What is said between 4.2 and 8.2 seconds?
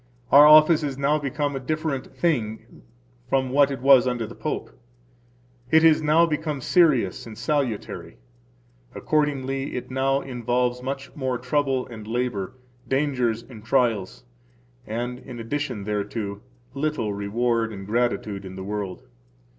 the Pope; it is now become serious and salutary.